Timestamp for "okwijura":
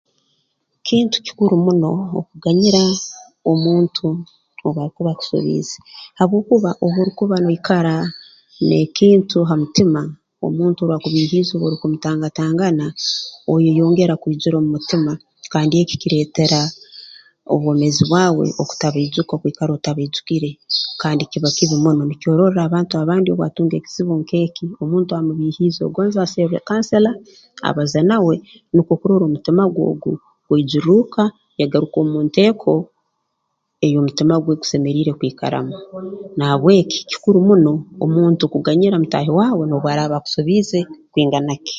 14.15-14.55